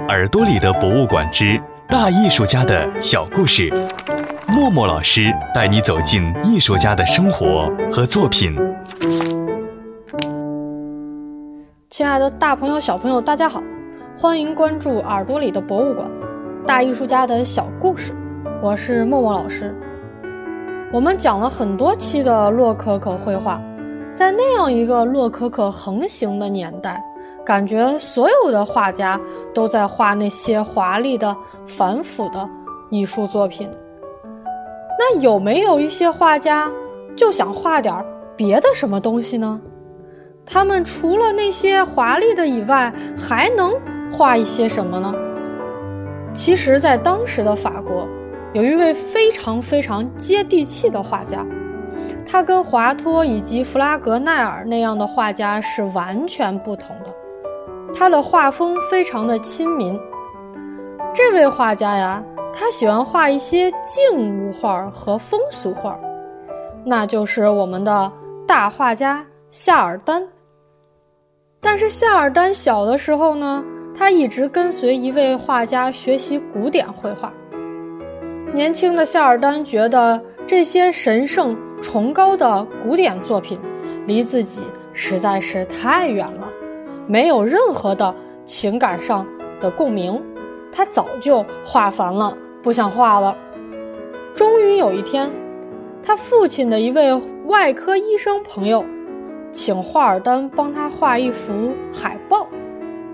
[0.00, 3.72] 耳朵里的博物馆之大艺术家的小故事，
[4.46, 8.54] 默默老师带你走进艺术家的生活和作品。
[11.90, 13.60] 亲爱的，大朋友、小朋友，大家好，
[14.16, 16.08] 欢迎关注耳朵里的博物馆，
[16.66, 18.14] 大艺术家的小故事。
[18.62, 19.74] 我是默默老师。
[20.92, 23.60] 我们讲了很多期的洛可可绘画，
[24.12, 27.02] 在那样一个洛可可横行的年代。
[27.46, 29.18] 感觉所有的画家
[29.54, 32.48] 都在画那些华丽的、繁复的
[32.90, 33.70] 艺术作品。
[34.98, 36.68] 那有没有一些画家
[37.14, 38.04] 就想画点
[38.36, 39.60] 别的什么东西呢？
[40.44, 43.72] 他们除了那些华丽的以外，还能
[44.10, 45.14] 画一些什么呢？
[46.34, 48.08] 其实，在当时的法国，
[48.54, 51.46] 有一位非常非常接地气的画家，
[52.26, 57.14] 他跟华托以及弗拉格奈尔那样的画家是完全不同的。
[57.98, 59.98] 他的画风非常的亲民。
[61.14, 65.98] 这位画家呀，他喜欢画一些静物画和风俗画，
[66.84, 68.12] 那就是我们的
[68.46, 70.22] 大画家夏尔丹。
[71.60, 73.64] 但是夏尔丹小的时候呢，
[73.96, 77.32] 他一直跟随一位画家学习古典绘画。
[78.52, 83.58] 年轻的夏尔丹觉得这些神圣崇高的古典作品
[84.06, 86.45] 离自己实在是太远了。
[87.06, 89.26] 没有任何的情感上
[89.60, 90.22] 的共鸣，
[90.72, 93.36] 他早就画烦了，不想画了。
[94.34, 95.30] 终于有一天，
[96.02, 97.14] 他父亲的一位
[97.46, 98.84] 外科医生朋友，
[99.52, 102.46] 请华尔丹帮他画一幅海报，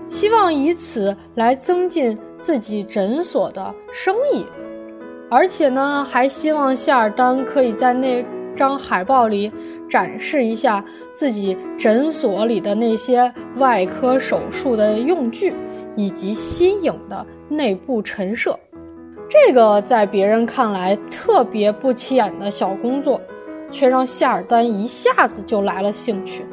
[0.09, 4.45] 希望以此来增进自己诊所的生意，
[5.29, 9.51] 而且呢，还希望夏尔丹可以在那张海报里。
[9.93, 15.53] 展示一下自己诊所里的那些外科手术的用具，
[15.95, 18.59] 以及新颖的内部陈设。
[19.29, 23.21] 这个在别人看来特别不起眼的小工作，
[23.71, 26.43] 却让夏尔丹一下子就来了兴趣。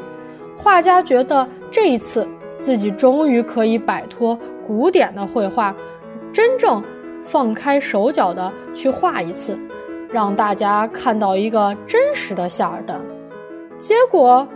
[0.58, 2.28] 画家觉得这一次
[2.58, 5.74] 自己终于可以摆脱古典的绘画，
[6.30, 6.84] 真正
[7.24, 9.58] 放开手脚的去画一次，
[10.12, 13.00] 让大家看到一个真实的夏尔丹。
[13.80, 14.46] 结果，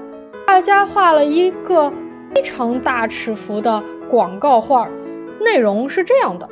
[0.46, 1.90] 画家画了一个
[2.34, 4.86] 非常大尺幅的广告画，
[5.40, 6.46] 内容是这样的：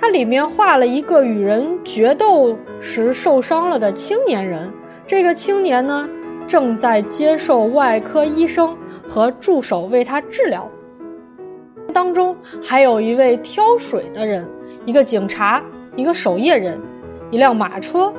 [0.00, 4.72] 它里面画了一个与人决斗时受伤了的青年人，
[5.06, 6.08] 这个青年呢
[6.46, 8.74] 正在接受外科医生
[9.06, 10.66] 和助手为他治疗。
[11.92, 12.34] 当中
[12.64, 14.48] 还有一位挑水的人，
[14.86, 15.62] 一个警察，
[15.94, 16.80] 一个守夜人，
[17.30, 18.10] 一辆马车，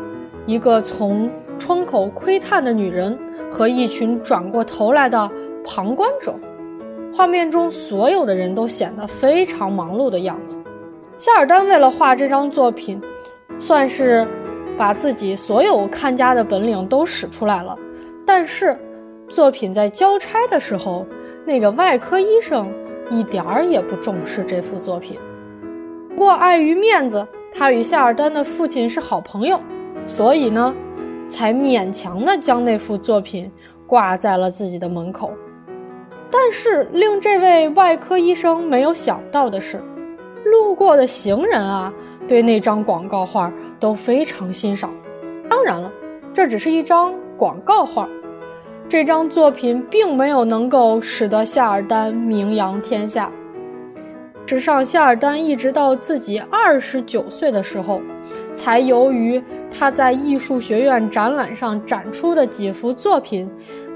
[0.45, 3.17] 一个从窗口窥探的女人。
[3.49, 5.31] 和一群转过头来的
[5.63, 6.35] 旁观者，
[7.15, 10.59] 画面中所有的人都显得非常忙碌的样子。
[11.17, 13.01] 夏尔丹为了画这张作品，
[13.57, 14.27] 算是
[14.77, 17.73] 把自己所有看家的本领都使出来了。
[18.25, 18.77] 但是，
[19.29, 21.07] 作品在交差的时候，
[21.45, 22.67] 那个外科医生
[23.09, 25.17] 一点儿也不重视这幅作品。
[26.09, 29.57] 不过，碍于面子，他与夏尔丹的父亲是好朋友，
[30.05, 30.75] 所以呢。
[31.29, 33.51] 才勉强地将那幅作品
[33.85, 35.31] 挂在了自己的门口，
[36.29, 39.81] 但是令这位外科医生没有想到的是，
[40.45, 41.93] 路过的行人啊，
[42.27, 44.93] 对那张广告画都非常欣赏。
[45.49, 45.91] 当然了，
[46.33, 48.07] 这只是一张广告画，
[48.89, 53.31] 这张作品并没有能够使得夏尔丹名扬天下。
[54.45, 58.01] 事实上，夏尔丹一直到自己二十九岁的时候，
[58.53, 63.49] 才由于他在艺术学院展览上展出的几幅作品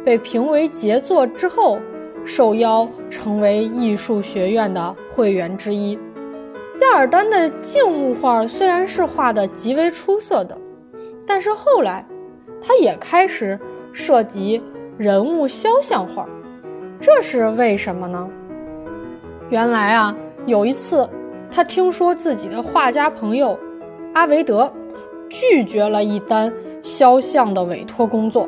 [0.06, 1.80] 被评为杰作之后，
[2.24, 5.98] 受邀成为艺术学院的会员之一。
[6.80, 10.58] 夏尔丹的静物画虽然是画的极为出色的，
[11.26, 12.06] 但是后来
[12.62, 13.58] 他也开始
[13.94, 14.62] 涉及
[14.98, 16.28] 人物肖像画，
[17.00, 18.28] 这是为什么呢？
[19.50, 20.16] 原来啊。
[20.48, 21.08] 有一次，
[21.52, 23.56] 他听说自己的画家朋友
[24.16, 24.74] 阿维德
[25.32, 28.48] 拒绝了一单肖像的委托工作，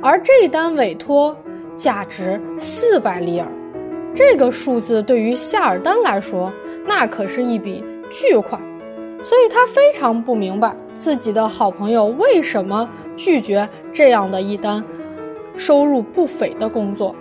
[0.00, 1.36] 而这单委托
[1.74, 3.48] 价值四百里尔，
[4.14, 6.52] 这个数字对于夏尔丹来说，
[6.86, 8.62] 那可是一笔巨款，
[9.24, 14.82] 所以他非常不明白自己的好朋友为什么拒绝这样的一单
[15.56, 17.12] 收入不菲的工作。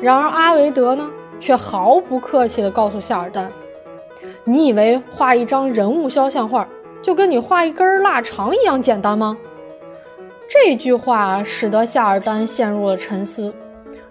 [0.00, 1.10] 然而阿维德呢？
[1.40, 3.52] 却毫不客气地告诉夏尔丹
[4.44, 6.66] ：“你以为画一张人物肖像画
[7.04, 9.36] 就跟你画一根腊肠一样简单吗？”
[10.48, 13.52] 这句话使得夏尔丹陷入了沉思。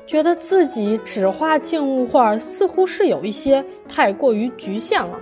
[0.05, 5.17] 觉得自己只画静物画似乎是有一些太过于局限了，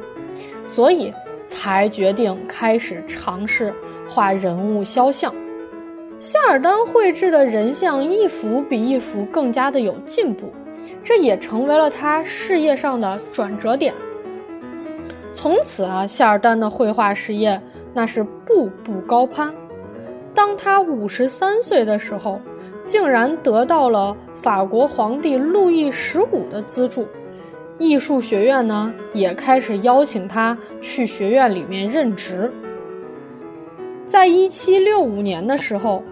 [0.64, 1.14] 所以
[1.46, 3.72] 才决定开始尝试
[4.10, 5.34] 画人物肖像。
[6.20, 10.52] 夏尔丹绘制的人像一幅比一幅更加的有进步，
[11.04, 13.94] 这也成为了他事业上的转折点。
[15.34, 17.60] 从此啊，夏尔丹的绘画事业
[17.94, 19.54] 那是步步高攀。
[20.34, 22.40] 当他五十三岁的时候，
[22.86, 27.08] 竟然得到了法国皇帝路易十五的资助，
[27.78, 32.52] 艺术学院呢也开始邀请他去学院里面任职。
[34.06, 36.04] 在一七六五年的时候，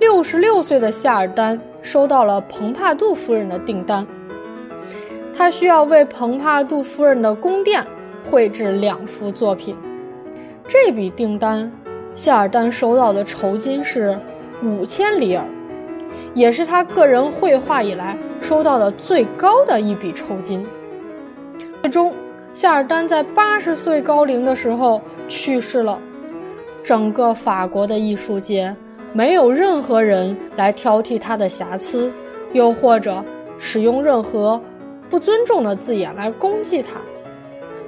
[0.00, 4.04] 六十六岁的夏尔丹收到了蓬帕杜夫人的订单，
[5.36, 7.84] 他需要为蓬帕杜夫人的宫殿。
[8.30, 9.76] 绘制两幅作品，
[10.66, 11.70] 这笔订单，
[12.14, 14.18] 夏尔丹收到的酬金是
[14.62, 15.44] 五千里尔，
[16.34, 20.66] 也是他个人绘画以来收到的最高的一笔酬金。
[21.82, 22.14] 最终，
[22.52, 25.98] 夏尔丹在八十岁高龄的时候去世了。
[26.82, 28.74] 整个法国的艺术界，
[29.12, 32.12] 没有任何人来挑剔他的瑕疵，
[32.52, 33.24] 又或者
[33.58, 34.60] 使用任何
[35.08, 37.00] 不尊重的字眼来攻击他。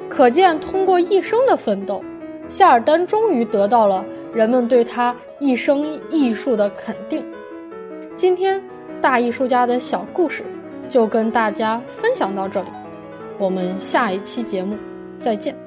[0.09, 2.03] 可见，通过一生的奋斗，
[2.49, 7.25] 夏尔丹终于得到了人们对他一生艺术的肯定。
[8.15, 8.63] 今天，
[9.01, 10.45] 大艺术家的小故事
[10.89, 12.69] 就跟大家分享到这里，
[13.39, 14.77] 我们下一期节目
[15.19, 15.66] 再见。